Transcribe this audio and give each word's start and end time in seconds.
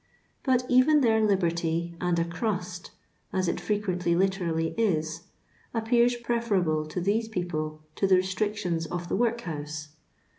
But 0.43 0.63
even 0.67 1.01
their 1.01 1.21
liberty 1.21 1.93
and 2.01 2.17
a 2.17 2.25
crust— 2.25 2.89
as 3.31 3.47
it 3.47 3.61
frequently 3.61 4.15
literally 4.15 4.69
is— 4.69 5.25
appears 5.75 6.15
preferable 6.15 6.87
to 6.87 6.99
these 6.99 7.27
people 7.27 7.81
to 7.97 8.07
the 8.07 8.15
restdctions 8.15 8.87
of 8.89 9.09
the 9.09 9.15
workhouse. 9.15 9.89